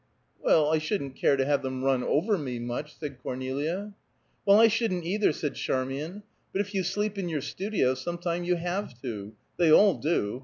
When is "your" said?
7.29-7.41